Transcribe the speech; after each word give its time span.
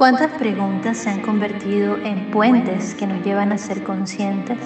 ¿Cuántas 0.00 0.30
preguntas 0.30 0.96
se 0.96 1.10
han 1.10 1.20
convertido 1.20 1.98
en 1.98 2.30
puentes 2.30 2.94
que 2.94 3.06
nos 3.06 3.22
llevan 3.22 3.52
a 3.52 3.58
ser 3.58 3.82
conscientes? 3.82 4.56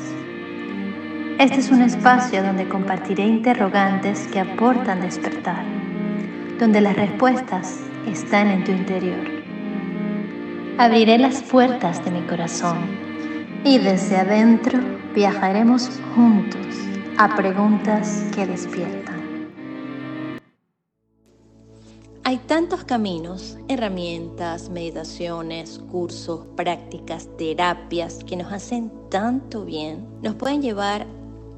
Este 1.40 1.58
es 1.58 1.72
un 1.72 1.82
espacio 1.82 2.40
donde 2.40 2.68
compartiré 2.68 3.26
interrogantes 3.26 4.28
que 4.28 4.38
aportan 4.38 5.00
despertar, 5.00 5.64
donde 6.60 6.80
las 6.80 6.94
respuestas 6.94 7.80
están 8.06 8.46
en 8.46 8.62
tu 8.62 8.70
interior. 8.70 9.26
Abriré 10.78 11.18
las 11.18 11.42
puertas 11.42 12.04
de 12.04 12.12
mi 12.12 12.20
corazón 12.28 12.78
y 13.64 13.78
desde 13.78 14.18
adentro 14.18 14.78
viajaremos 15.16 16.00
juntos 16.14 16.64
a 17.18 17.34
preguntas 17.34 18.24
que 18.32 18.46
despiertan. 18.46 19.03
Hay 22.34 22.40
tantos 22.48 22.82
caminos, 22.82 23.56
herramientas, 23.68 24.68
meditaciones, 24.68 25.78
cursos, 25.78 26.40
prácticas, 26.56 27.28
terapias 27.38 28.24
que 28.24 28.34
nos 28.34 28.52
hacen 28.52 28.90
tanto 29.08 29.64
bien, 29.64 30.04
nos 30.20 30.34
pueden 30.34 30.60
llevar 30.60 31.06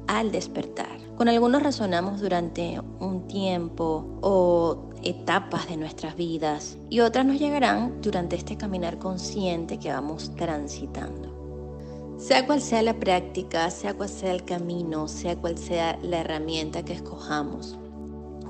al 0.05 0.31
despertar. 0.31 0.99
Con 1.15 1.29
algunos 1.29 1.63
razonamos 1.63 2.21
durante 2.21 2.79
un 2.99 3.25
tiempo 3.25 4.05
o 4.21 4.91
etapas 5.01 5.67
de 5.67 5.77
nuestras 5.77 6.15
vidas 6.15 6.77
y 6.91 6.99
otras 6.99 7.25
nos 7.25 7.39
llegarán 7.39 7.99
durante 8.03 8.35
este 8.35 8.55
caminar 8.55 8.99
consciente 8.99 9.79
que 9.79 9.91
vamos 9.91 10.31
transitando. 10.35 12.15
Sea 12.19 12.45
cual 12.45 12.61
sea 12.61 12.83
la 12.83 12.99
práctica, 12.99 13.71
sea 13.71 13.95
cual 13.95 14.09
sea 14.09 14.31
el 14.31 14.45
camino, 14.45 15.07
sea 15.07 15.35
cual 15.35 15.57
sea 15.57 15.97
la 16.03 16.19
herramienta 16.19 16.85
que 16.85 16.93
escojamos, 16.93 17.79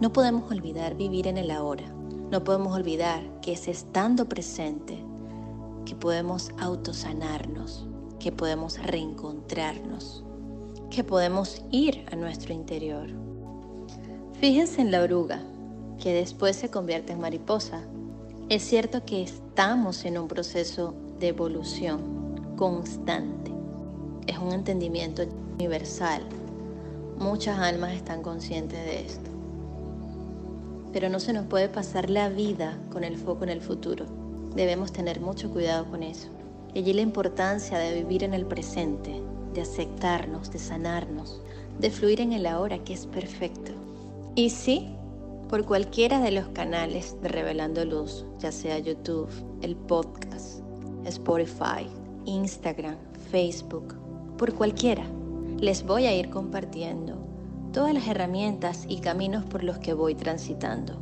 no 0.02 0.12
podemos 0.12 0.52
olvidar 0.52 0.96
vivir 0.96 1.28
en 1.28 1.38
el 1.38 1.52
ahora 1.52 1.97
no 2.32 2.44
podemos 2.44 2.76
olvidar 2.76 3.24
que 3.42 3.54
es 3.54 3.68
estando 3.68 4.28
presente 4.28 5.02
que 5.86 5.96
podemos 5.96 6.52
autosanarnos, 6.60 7.88
que 8.20 8.34
podemos 8.34 8.78
reencontrarnos, 8.84 10.26
que 10.90 11.06
podemos 11.06 11.62
ir 11.72 12.06
a 12.12 12.18
nuestro 12.18 12.54
interior. 12.54 13.08
Fíjense 14.42 14.82
en 14.82 14.92
la 14.92 15.02
oruga, 15.02 15.42
que 16.02 16.14
después 16.14 16.58
se 16.58 16.70
convierte 16.70 17.14
en 17.14 17.22
mariposa. 17.22 17.84
Es 18.50 18.64
cierto 18.64 19.06
que 19.06 19.24
estamos 19.24 20.04
en 20.04 20.18
un 20.18 20.28
proceso 20.28 20.94
de 21.20 21.30
evolución 21.30 22.56
constante. 22.58 23.52
Es 24.28 24.38
un 24.38 24.52
entendimiento 24.52 25.24
universal. 25.54 26.24
Muchas 27.18 27.58
almas 27.58 27.94
están 27.94 28.22
conscientes 28.22 28.84
de 28.86 29.06
esto 29.06 29.37
pero 30.94 31.10
no 31.10 31.20
se 31.20 31.34
nos 31.34 31.46
puede 31.46 31.70
pasar 31.70 32.10
la 32.10 32.30
vida 32.30 32.78
con 32.92 33.04
el 33.04 33.18
foco 33.18 33.44
en 33.44 33.50
el 33.50 33.62
futuro. 33.62 34.06
Debemos 34.56 34.92
tener 34.92 35.20
mucho 35.20 35.52
cuidado 35.52 35.86
con 35.90 36.04
eso. 36.04 36.30
Y 36.74 36.80
allí 36.80 36.94
la 36.94 37.02
importancia 37.02 37.78
de 37.78 37.96
vivir 37.96 38.24
en 38.24 38.34
el 38.34 38.46
presente, 38.46 39.22
de 39.54 39.62
aceptarnos, 39.62 40.52
de 40.52 40.60
sanarnos, 40.60 41.42
de 41.80 41.90
fluir 41.90 42.22
en 42.22 42.34
el 42.34 42.46
ahora 42.46 42.84
que 42.84 42.94
es 42.94 43.06
perfecto. 43.06 43.72
Y 44.36 44.50
sí, 44.50 44.90
por 45.50 45.66
cualquiera 45.66 46.20
de 46.20 46.32
los 46.32 46.48
canales 46.50 47.16
de 47.22 47.30
Revelando 47.30 47.86
Luz, 47.86 48.26
ya 48.40 48.52
sea 48.52 48.80
YouTube, 48.80 49.30
el 49.62 49.76
podcast, 49.76 50.62
Spotify, 51.06 51.88
Instagram, 52.26 52.98
Facebook, 53.32 53.96
por 54.38 54.54
cualquiera, 54.54 55.06
les 55.60 55.84
voy 55.84 56.06
a 56.06 56.16
ir 56.16 56.30
compartiendo 56.30 57.27
todas 57.78 57.94
las 57.94 58.08
herramientas 58.08 58.86
y 58.90 59.02
caminos 59.02 59.46
por 59.46 59.64
los 59.64 59.78
que 59.78 59.94
voy 59.94 60.16
transitando, 60.16 61.00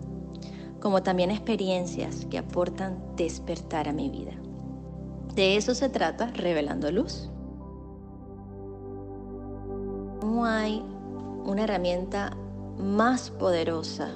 como 0.82 1.04
también 1.04 1.32
experiencias 1.32 2.26
que 2.26 2.38
aportan 2.38 3.02
despertar 3.16 3.88
a 3.88 3.94
mi 3.94 4.10
vida. 4.10 4.34
De 5.36 5.56
eso 5.56 5.74
se 5.74 5.88
trata 5.88 6.32
Revelando 6.32 6.92
Luz. 6.92 7.30
No 10.22 10.44
hay 10.44 10.84
una 11.46 11.64
herramienta 11.64 12.36
más 12.78 13.30
poderosa 13.30 14.10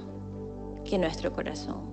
que 0.83 0.97
nuestro 0.97 1.31
corazón, 1.31 1.83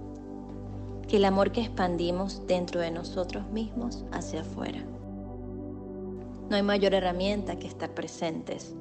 que 1.07 1.19
el 1.19 1.27
amor 1.27 1.53
que 1.53 1.61
expandimos 1.61 2.45
dentro 2.49 2.81
de 2.81 2.91
nosotros 2.91 3.49
mismos 3.53 4.05
hacia 4.11 4.41
afuera. 4.41 4.81
No 6.51 6.57
hay 6.57 6.65
mayor 6.65 6.93
herramienta 6.93 7.55
que 7.57 7.69
estar 7.69 7.95
presentes 7.95 8.75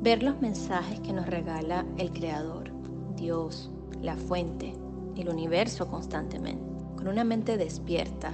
Ver 0.00 0.22
los 0.22 0.40
mensajes 0.40 1.00
que 1.00 1.12
nos 1.12 1.26
regala 1.26 1.86
el 1.96 2.12
Creador, 2.12 2.70
Dios, 3.16 3.70
la 4.02 4.16
fuente, 4.16 4.74
el 5.16 5.28
universo 5.28 5.86
constantemente, 5.88 6.64
con 6.96 7.08
una 7.08 7.24
mente 7.24 7.56
despierta, 7.56 8.32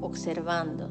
observando. 0.00 0.88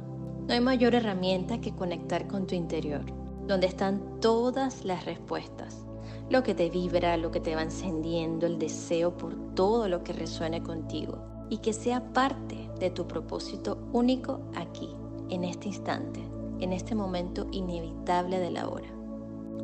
No 0.48 0.54
hay 0.54 0.60
mayor 0.60 0.96
herramienta 0.96 1.62
que 1.62 1.74
conectar 1.74 2.28
con 2.28 2.46
tu 2.46 2.56
interior, 2.56 3.06
donde 3.48 3.68
están 3.68 4.20
todas 4.20 4.84
las 4.84 5.06
respuestas, 5.06 5.86
lo 6.30 6.44
que 6.44 6.56
te 6.56 6.70
vibra, 6.70 7.18
lo 7.18 7.32
que 7.32 7.40
te 7.40 7.56
va 7.56 7.62
encendiendo, 7.62 8.48
el 8.48 8.60
deseo 8.60 9.16
por 9.16 9.36
todo 9.56 9.88
lo 9.88 10.04
que 10.04 10.14
resuene 10.14 10.62
contigo 10.62 11.20
y 11.50 11.60
que 11.60 11.74
sea 11.74 12.14
parte 12.14 12.70
de 12.80 12.90
tu 12.90 13.08
propósito 13.08 13.78
único 13.94 14.42
aquí, 14.56 14.90
en 15.30 15.44
este 15.44 15.68
instante, 15.70 16.20
en 16.60 16.74
este 16.74 16.96
momento 16.96 17.48
inevitable 17.52 18.40
de 18.40 18.52
la 18.52 18.68
hora. 18.68 18.88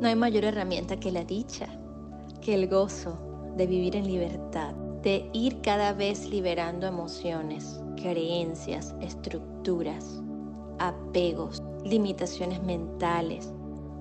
No 0.00 0.08
hay 0.08 0.16
mayor 0.16 0.44
herramienta 0.44 0.98
que 0.98 1.12
la 1.12 1.24
dicha, 1.24 1.66
que 2.40 2.54
el 2.54 2.68
gozo 2.68 3.18
de 3.56 3.66
vivir 3.66 3.96
en 3.96 4.06
libertad, 4.06 4.74
de 5.02 5.28
ir 5.32 5.60
cada 5.60 5.92
vez 5.92 6.28
liberando 6.28 6.86
emociones, 6.86 7.80
creencias, 7.96 8.94
estructuras, 9.00 10.22
apegos, 10.78 11.62
limitaciones 11.84 12.62
mentales, 12.62 13.52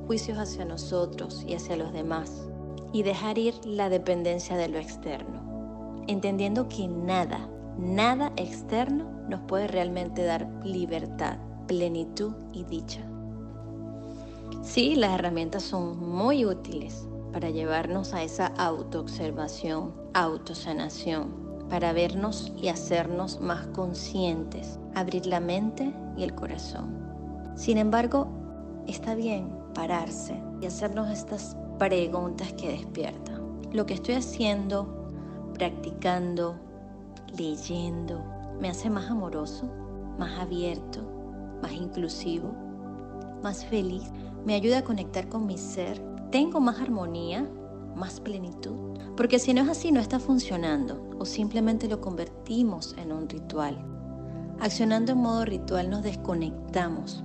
juicios 0.08 0.38
hacia 0.38 0.66
nosotros 0.66 1.44
y 1.48 1.54
hacia 1.54 1.78
los 1.78 1.94
demás, 1.94 2.48
y 2.94 3.04
dejar 3.04 3.38
ir 3.38 3.54
la 3.66 3.90
dependencia 3.90 4.58
de 4.58 4.68
lo 4.68 4.78
externo, 4.78 6.04
entendiendo 6.08 6.68
que 6.68 6.88
nada, 6.88 7.50
nada 7.78 8.32
externo 8.36 9.10
nos 9.30 9.42
puede 9.42 9.68
realmente 9.68 10.24
dar 10.24 10.48
libertad, 10.64 11.38
plenitud 11.68 12.34
y 12.54 12.64
dicha. 12.66 13.11
Sí, 14.62 14.96
las 14.96 15.16
herramientas 15.16 15.64
son 15.64 15.98
muy 16.00 16.46
útiles 16.46 17.08
para 17.34 17.50
llevarnos 17.50 18.14
a 18.14 18.22
esa 18.22 18.48
autoobservación, 18.58 19.92
autosanación, 20.14 21.66
para 21.68 21.94
vernos 21.94 22.54
y 22.62 22.68
hacernos 22.68 23.42
más 23.42 23.66
conscientes, 23.68 24.80
abrir 24.94 25.26
la 25.26 25.40
mente 25.40 25.92
y 26.16 26.24
el 26.24 26.36
corazón. 26.36 26.96
Sin 27.56 27.80
embargo, 27.80 28.28
está 28.88 29.16
bien 29.16 29.50
pararse 29.74 30.40
y 30.62 30.68
hacernos 30.68 31.10
estas 31.10 31.58
preguntas 31.80 32.54
que 32.54 32.70
despiertan. 32.70 33.42
Lo 33.74 33.88
que 33.88 33.96
estoy 33.96 34.16
haciendo, 34.16 35.10
practicando, 35.56 36.56
leyendo, 37.36 38.24
me 38.60 38.70
hace 38.70 38.92
más 38.92 39.10
amoroso, 39.10 39.66
más 40.20 40.40
abierto, 40.40 41.02
más 41.64 41.72
inclusivo, 41.72 42.54
más 43.42 43.66
feliz 43.66 44.04
me 44.46 44.56
ayuda 44.56 44.80
a 44.80 44.84
conectar 44.84 45.30
con 45.30 45.46
mi 45.46 45.58
ser, 45.58 46.02
tengo 46.32 46.60
más 46.60 46.80
armonía, 46.80 47.48
más 47.96 48.20
plenitud. 48.20 48.76
Porque 49.16 49.40
si 49.40 49.54
no 49.54 49.62
es 49.62 49.70
así, 49.70 49.92
no 49.92 50.00
está 50.00 50.20
funcionando 50.20 51.10
o 51.20 51.26
simplemente 51.26 51.88
lo 51.88 52.02
convertimos 52.02 52.96
en 52.98 53.12
un 53.12 53.30
ritual. 53.30 53.78
Accionando 54.60 55.12
en 55.14 55.20
modo 55.20 55.46
ritual 55.46 55.90
nos 55.90 56.04
desconectamos 56.04 57.24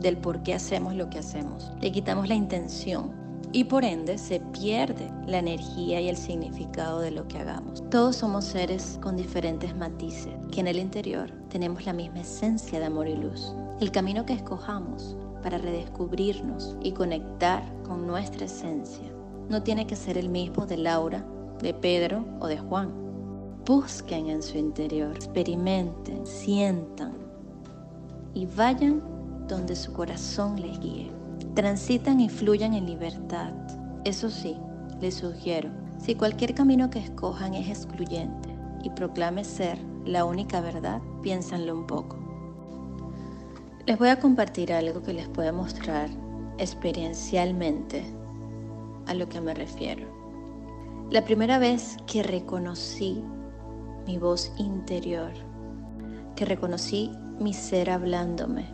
del 0.00 0.16
por 0.16 0.42
qué 0.42 0.54
hacemos 0.54 0.94
lo 0.94 1.10
que 1.10 1.18
hacemos. 1.18 1.70
Le 1.80 1.92
quitamos 1.92 2.28
la 2.28 2.34
intención 2.34 3.12
y 3.52 3.64
por 3.64 3.84
ende 3.84 4.18
se 4.18 4.40
pierde 4.40 5.10
la 5.26 5.38
energía 5.38 6.00
y 6.00 6.08
el 6.08 6.16
significado 6.16 7.00
de 7.00 7.10
lo 7.10 7.26
que 7.28 7.38
hagamos. 7.38 7.82
Todos 7.90 8.16
somos 8.16 8.44
seres 8.44 8.98
con 9.02 9.16
diferentes 9.16 9.74
matices, 9.74 10.34
que 10.50 10.60
en 10.60 10.68
el 10.68 10.78
interior 10.78 11.30
tenemos 11.48 11.86
la 11.86 11.92
misma 11.92 12.20
esencia 12.20 12.78
de 12.78 12.86
amor 12.86 13.08
y 13.08 13.16
luz. 13.16 13.54
El 13.80 13.90
camino 13.90 14.26
que 14.26 14.34
escojamos 14.34 15.16
para 15.42 15.58
redescubrirnos 15.58 16.76
y 16.82 16.92
conectar 16.92 17.62
con 17.84 18.06
nuestra 18.06 18.46
esencia. 18.46 19.12
No 19.48 19.62
tiene 19.62 19.86
que 19.86 19.96
ser 19.96 20.18
el 20.18 20.28
mismo 20.28 20.66
de 20.66 20.76
Laura, 20.76 21.24
de 21.60 21.74
Pedro 21.74 22.24
o 22.40 22.46
de 22.46 22.58
Juan. 22.58 22.92
Busquen 23.64 24.28
en 24.28 24.42
su 24.42 24.58
interior, 24.58 25.14
experimenten, 25.14 26.26
sientan 26.26 27.14
y 28.34 28.46
vayan 28.46 29.02
donde 29.48 29.74
su 29.74 29.92
corazón 29.92 30.60
les 30.60 30.78
guíe. 30.80 31.10
Transitan 31.54 32.20
y 32.20 32.28
fluyan 32.28 32.74
en 32.74 32.86
libertad. 32.86 33.52
Eso 34.04 34.30
sí, 34.30 34.56
les 35.00 35.14
sugiero, 35.14 35.70
si 35.98 36.14
cualquier 36.14 36.54
camino 36.54 36.90
que 36.90 37.00
escojan 37.00 37.54
es 37.54 37.68
excluyente 37.68 38.48
y 38.82 38.90
proclame 38.90 39.44
ser 39.44 39.78
la 40.04 40.24
única 40.24 40.60
verdad, 40.60 41.02
piénsenlo 41.22 41.74
un 41.74 41.86
poco. 41.86 42.27
Les 43.88 43.98
voy 43.98 44.10
a 44.10 44.20
compartir 44.20 44.70
algo 44.70 45.02
que 45.02 45.14
les 45.14 45.28
pueda 45.28 45.50
mostrar 45.50 46.10
experiencialmente 46.58 48.04
a 49.06 49.14
lo 49.14 49.30
que 49.30 49.40
me 49.40 49.54
refiero. 49.54 50.06
La 51.10 51.24
primera 51.24 51.58
vez 51.58 51.96
que 52.06 52.22
reconocí 52.22 53.24
mi 54.06 54.18
voz 54.18 54.52
interior, 54.58 55.32
que 56.36 56.44
reconocí 56.44 57.10
mi 57.40 57.54
ser 57.54 57.88
hablándome 57.88 58.66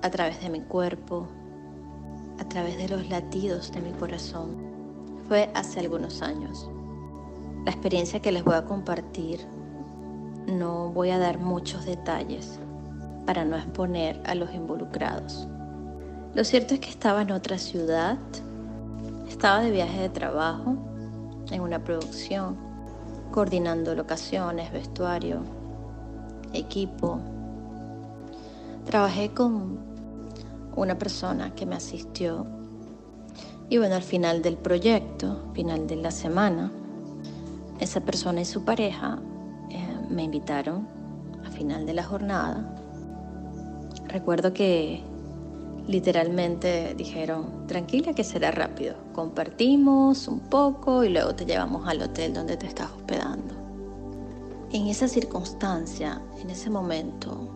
a 0.00 0.08
través 0.08 0.40
de 0.40 0.48
mi 0.48 0.62
cuerpo, 0.62 1.28
a 2.38 2.48
través 2.48 2.78
de 2.78 2.88
los 2.88 3.06
latidos 3.10 3.70
de 3.70 3.82
mi 3.82 3.90
corazón. 3.90 4.56
Fue 5.28 5.50
hace 5.52 5.80
algunos 5.80 6.22
años. 6.22 6.70
La 7.66 7.72
experiencia 7.72 8.22
que 8.22 8.32
les 8.32 8.44
voy 8.44 8.54
a 8.54 8.64
compartir, 8.64 9.40
no 10.46 10.90
voy 10.90 11.10
a 11.10 11.18
dar 11.18 11.38
muchos 11.38 11.84
detalles 11.84 12.58
para 13.28 13.44
no 13.44 13.58
exponer 13.58 14.18
a 14.24 14.34
los 14.34 14.54
involucrados. 14.54 15.46
Lo 16.32 16.44
cierto 16.44 16.72
es 16.72 16.80
que 16.80 16.88
estaba 16.88 17.20
en 17.20 17.30
otra 17.30 17.58
ciudad, 17.58 18.16
estaba 19.28 19.60
de 19.60 19.70
viaje 19.70 20.00
de 20.00 20.08
trabajo, 20.08 20.78
en 21.50 21.60
una 21.60 21.84
producción, 21.84 22.56
coordinando 23.30 23.94
locaciones, 23.94 24.72
vestuario, 24.72 25.42
equipo. 26.54 27.20
Trabajé 28.86 29.34
con 29.34 29.78
una 30.74 30.96
persona 30.96 31.54
que 31.54 31.66
me 31.66 31.76
asistió 31.76 32.46
y 33.68 33.76
bueno, 33.76 33.96
al 33.96 34.02
final 34.02 34.40
del 34.40 34.56
proyecto, 34.56 35.52
final 35.52 35.86
de 35.86 35.96
la 35.96 36.12
semana, 36.12 36.72
esa 37.78 38.00
persona 38.00 38.40
y 38.40 38.46
su 38.46 38.64
pareja 38.64 39.18
eh, 39.68 39.86
me 40.08 40.22
invitaron 40.22 40.88
a 41.46 41.50
final 41.50 41.84
de 41.84 41.92
la 41.92 42.04
jornada. 42.04 42.74
Recuerdo 44.08 44.54
que 44.54 45.02
literalmente 45.86 46.94
dijeron, 46.96 47.66
tranquila 47.66 48.14
que 48.14 48.24
será 48.24 48.50
rápido, 48.50 48.94
compartimos 49.14 50.28
un 50.28 50.40
poco 50.40 51.04
y 51.04 51.10
luego 51.10 51.34
te 51.34 51.44
llevamos 51.44 51.86
al 51.86 52.02
hotel 52.02 52.32
donde 52.32 52.56
te 52.56 52.66
estás 52.66 52.90
hospedando. 52.90 53.54
En 54.72 54.86
esa 54.86 55.08
circunstancia, 55.08 56.22
en 56.40 56.50
ese 56.50 56.70
momento, 56.70 57.48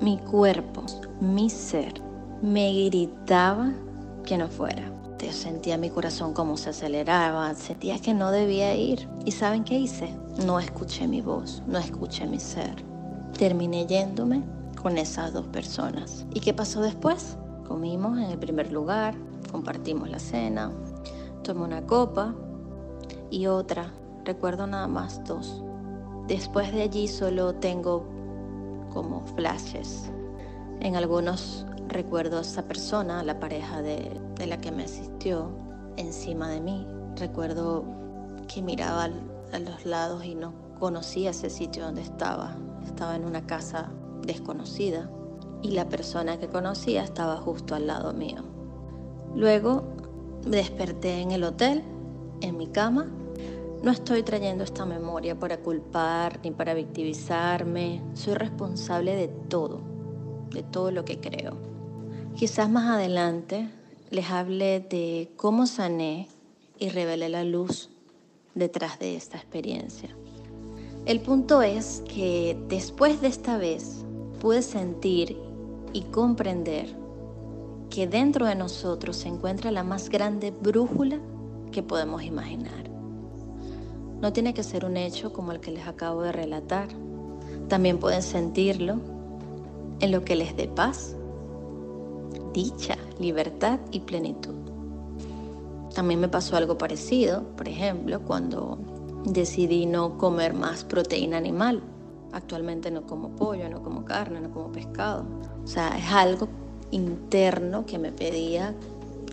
mi 0.00 0.18
cuerpo, 0.18 0.84
mi 1.20 1.50
ser, 1.50 1.94
me 2.42 2.72
gritaba 2.86 3.72
que 4.24 4.38
no 4.38 4.48
fuera. 4.48 4.90
Yo 5.18 5.32
sentía 5.32 5.78
mi 5.78 5.88
corazón 5.88 6.34
como 6.34 6.56
se 6.56 6.70
aceleraba, 6.70 7.54
sentía 7.54 7.98
que 8.00 8.12
no 8.12 8.32
debía 8.32 8.74
ir. 8.74 9.08
¿Y 9.24 9.30
saben 9.30 9.62
qué 9.62 9.78
hice? 9.78 10.12
No 10.44 10.58
escuché 10.58 11.06
mi 11.06 11.20
voz, 11.20 11.62
no 11.66 11.78
escuché 11.78 12.26
mi 12.26 12.40
ser. 12.40 12.74
Terminé 13.38 13.86
yéndome 13.86 14.42
con 14.82 14.98
esas 14.98 15.32
dos 15.32 15.46
personas. 15.46 16.26
¿Y 16.34 16.40
qué 16.40 16.52
pasó 16.52 16.80
después? 16.80 17.36
Comimos 17.66 18.18
en 18.18 18.24
el 18.24 18.38
primer 18.38 18.72
lugar, 18.72 19.14
compartimos 19.50 20.10
la 20.10 20.18
cena, 20.18 20.72
tomé 21.42 21.62
una 21.62 21.86
copa 21.86 22.34
y 23.30 23.46
otra, 23.46 23.92
recuerdo 24.24 24.66
nada 24.66 24.88
más 24.88 25.22
dos. 25.24 25.62
Después 26.26 26.72
de 26.72 26.82
allí 26.82 27.08
solo 27.08 27.54
tengo 27.54 28.06
como 28.92 29.24
flashes. 29.36 30.10
En 30.80 30.96
algunos 30.96 31.64
recuerdo 31.88 32.38
a 32.38 32.40
esa 32.42 32.62
persona, 32.62 33.22
la 33.22 33.38
pareja 33.38 33.82
de, 33.82 34.20
de 34.36 34.46
la 34.46 34.58
que 34.58 34.72
me 34.72 34.84
asistió, 34.84 35.50
encima 35.96 36.48
de 36.48 36.60
mí. 36.60 36.86
Recuerdo 37.16 37.84
que 38.48 38.62
miraba 38.62 39.08
a 39.52 39.58
los 39.58 39.84
lados 39.84 40.24
y 40.24 40.34
no 40.34 40.52
conocía 40.78 41.30
ese 41.30 41.50
sitio 41.50 41.84
donde 41.84 42.02
estaba. 42.02 42.56
Estaba 42.84 43.14
en 43.16 43.24
una 43.24 43.46
casa 43.46 43.90
desconocida 44.22 45.10
y 45.62 45.70
la 45.70 45.88
persona 45.88 46.38
que 46.38 46.48
conocía 46.48 47.02
estaba 47.02 47.36
justo 47.36 47.74
al 47.74 47.86
lado 47.86 48.12
mío. 48.12 48.42
Luego 49.34 49.84
desperté 50.44 51.20
en 51.20 51.30
el 51.30 51.44
hotel, 51.44 51.82
en 52.40 52.56
mi 52.56 52.66
cama. 52.66 53.06
No 53.82 53.90
estoy 53.90 54.22
trayendo 54.22 54.64
esta 54.64 54.84
memoria 54.84 55.38
para 55.38 55.58
culpar 55.58 56.40
ni 56.42 56.50
para 56.50 56.74
victimizarme. 56.74 58.02
Soy 58.14 58.34
responsable 58.34 59.16
de 59.16 59.28
todo, 59.28 59.80
de 60.50 60.62
todo 60.62 60.90
lo 60.90 61.04
que 61.04 61.20
creo. 61.20 61.56
Quizás 62.36 62.68
más 62.70 62.88
adelante 62.88 63.68
les 64.10 64.30
hable 64.30 64.80
de 64.80 65.32
cómo 65.36 65.66
sané 65.66 66.28
y 66.78 66.90
revelé 66.90 67.28
la 67.28 67.44
luz 67.44 67.90
detrás 68.54 68.98
de 68.98 69.16
esta 69.16 69.38
experiencia. 69.38 70.10
El 71.04 71.20
punto 71.20 71.62
es 71.62 72.02
que 72.08 72.56
después 72.68 73.20
de 73.20 73.28
esta 73.28 73.56
vez 73.56 74.04
pude 74.42 74.62
sentir 74.62 75.38
y 75.92 76.00
comprender 76.02 76.88
que 77.90 78.08
dentro 78.08 78.44
de 78.44 78.56
nosotros 78.56 79.16
se 79.16 79.28
encuentra 79.28 79.70
la 79.70 79.84
más 79.84 80.08
grande 80.08 80.50
brújula 80.50 81.20
que 81.70 81.84
podemos 81.84 82.24
imaginar. 82.24 82.90
No 84.20 84.32
tiene 84.32 84.52
que 84.52 84.64
ser 84.64 84.84
un 84.84 84.96
hecho 84.96 85.32
como 85.32 85.52
el 85.52 85.60
que 85.60 85.70
les 85.70 85.86
acabo 85.86 86.22
de 86.22 86.32
relatar. 86.32 86.88
También 87.68 87.98
pueden 87.98 88.20
sentirlo 88.20 88.96
en 90.00 90.10
lo 90.10 90.24
que 90.24 90.34
les 90.34 90.56
dé 90.56 90.66
paz, 90.66 91.14
dicha, 92.52 92.96
libertad 93.20 93.78
y 93.92 94.00
plenitud. 94.00 94.56
También 95.94 96.18
me 96.18 96.28
pasó 96.28 96.56
algo 96.56 96.76
parecido, 96.78 97.44
por 97.56 97.68
ejemplo, 97.68 98.20
cuando 98.22 98.76
decidí 99.24 99.86
no 99.86 100.18
comer 100.18 100.52
más 100.52 100.82
proteína 100.82 101.36
animal 101.36 101.80
Actualmente 102.32 102.90
no 102.90 103.06
como 103.06 103.30
pollo, 103.36 103.68
no 103.68 103.82
como 103.82 104.04
carne, 104.04 104.40
no 104.40 104.50
como 104.50 104.72
pescado. 104.72 105.24
O 105.62 105.66
sea, 105.66 105.96
es 105.98 106.10
algo 106.10 106.48
interno 106.90 107.84
que 107.86 107.98
me 107.98 108.12
pedía 108.12 108.74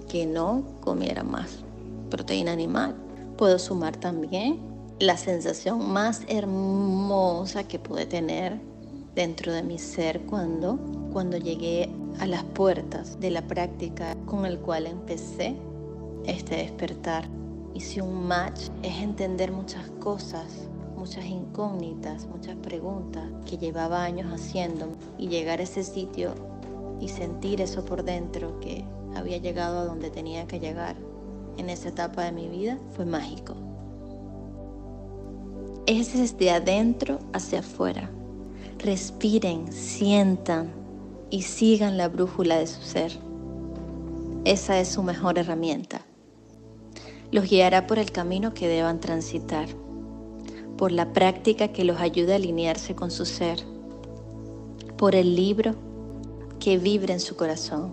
que 0.09 0.25
no 0.25 0.63
comiera 0.81 1.23
más 1.23 1.63
proteína 2.09 2.51
animal. 2.51 2.95
Puedo 3.37 3.59
sumar 3.59 3.95
también 3.95 4.59
la 4.99 5.15
sensación 5.15 5.91
más 5.91 6.23
hermosa 6.27 7.63
que 7.63 7.79
pude 7.79 8.05
tener 8.05 8.59
dentro 9.15 9.53
de 9.53 9.63
mi 9.63 9.77
ser 9.77 10.21
cuando, 10.21 10.77
cuando 11.13 11.37
llegué 11.37 11.89
a 12.19 12.25
las 12.25 12.43
puertas 12.43 13.19
de 13.19 13.31
la 13.31 13.41
práctica 13.41 14.15
con 14.25 14.45
el 14.45 14.59
cual 14.59 14.87
empecé 14.87 15.55
este 16.25 16.57
despertar. 16.57 17.27
Hice 17.73 18.01
un 18.01 18.27
match, 18.27 18.69
es 18.83 18.97
entender 18.97 19.51
muchas 19.51 19.89
cosas 19.99 20.69
muchas 20.99 21.25
incógnitas, 21.25 22.27
muchas 22.27 22.57
preguntas 22.57 23.23
que 23.49 23.57
llevaba 23.57 24.03
años 24.03 24.31
haciendo 24.33 24.89
y 25.17 25.29
llegar 25.29 25.59
a 25.59 25.63
ese 25.63 25.83
sitio 25.83 26.35
y 26.99 27.07
sentir 27.07 27.61
eso 27.61 27.85
por 27.85 28.03
dentro 28.03 28.59
que 28.59 28.83
había 29.15 29.37
llegado 29.37 29.79
a 29.79 29.85
donde 29.85 30.09
tenía 30.09 30.45
que 30.45 30.59
llegar 30.59 30.97
en 31.57 31.69
esa 31.69 31.89
etapa 31.89 32.23
de 32.23 32.33
mi 32.33 32.49
vida 32.49 32.77
fue 32.91 33.05
mágico. 33.05 33.55
Es 35.87 36.13
desde 36.13 36.51
adentro 36.51 37.19
hacia 37.33 37.59
afuera. 37.59 38.11
Respiren, 38.77 39.71
sientan 39.71 40.71
y 41.29 41.43
sigan 41.43 41.97
la 41.97 42.09
brújula 42.09 42.57
de 42.57 42.67
su 42.67 42.81
ser. 42.81 43.17
Esa 44.43 44.79
es 44.79 44.89
su 44.89 45.01
mejor 45.01 45.39
herramienta. 45.39 46.01
Los 47.31 47.49
guiará 47.49 47.87
por 47.87 47.99
el 47.99 48.11
camino 48.11 48.53
que 48.53 48.67
deban 48.67 48.99
transitar 48.99 49.67
por 50.79 50.93
la 50.93 51.11
práctica 51.11 51.73
que 51.73 51.83
los 51.83 51.99
ayude 51.99 52.31
a 52.31 52.35
alinearse 52.37 52.95
con 52.95 53.11
su 53.11 53.25
ser, 53.25 53.59
por 54.97 55.13
el 55.13 55.35
libro 55.35 55.75
que 56.57 56.77
vibre 56.77 57.11
en 57.11 57.19
su 57.19 57.35
corazón, 57.35 57.91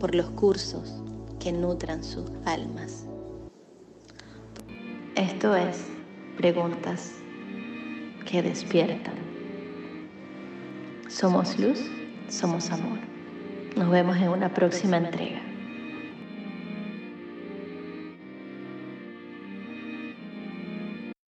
por 0.00 0.16
los 0.16 0.28
cursos 0.30 1.00
que 1.38 1.52
nutran 1.52 2.02
sus 2.02 2.24
almas. 2.44 3.06
Esto 5.14 5.54
es 5.54 5.86
preguntas 6.36 7.12
que 8.28 8.42
despiertan. 8.42 9.14
Somos 11.08 11.56
luz, 11.56 11.78
somos 12.28 12.68
amor. 12.72 12.98
Nos 13.76 13.88
vemos 13.90 14.16
en 14.16 14.30
una 14.30 14.52
próxima 14.52 14.96
entrega. 14.96 15.45